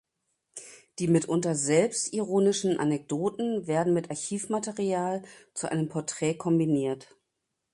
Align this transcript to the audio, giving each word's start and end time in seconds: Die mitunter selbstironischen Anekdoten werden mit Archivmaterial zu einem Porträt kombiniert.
Die 0.97 1.07
mitunter 1.07 1.53
selbstironischen 1.53 2.79
Anekdoten 2.79 3.67
werden 3.67 3.93
mit 3.93 4.09
Archivmaterial 4.09 5.21
zu 5.53 5.69
einem 5.71 5.89
Porträt 5.89 6.33
kombiniert. 6.37 7.15